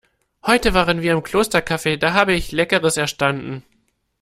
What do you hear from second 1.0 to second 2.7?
wir im Klostercafe, da habe ich